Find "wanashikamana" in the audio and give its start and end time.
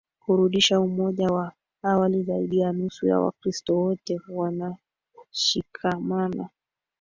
4.29-6.49